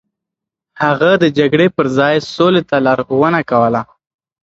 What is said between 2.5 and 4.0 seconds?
ته لارښوونه کوله.